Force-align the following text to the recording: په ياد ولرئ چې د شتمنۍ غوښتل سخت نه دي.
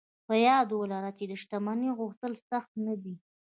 په 0.27 0.33
ياد 0.45 0.69
ولرئ 0.71 1.11
چې 1.17 1.25
د 1.27 1.31
شتمنۍ 1.41 1.89
غوښتل 1.99 2.33
سخت 2.49 2.71
نه 2.85 2.93
دي. 3.01 3.15